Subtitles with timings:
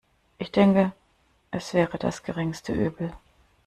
[0.39, 0.93] Ich denke,
[1.51, 3.13] es wäre das geringste Übel.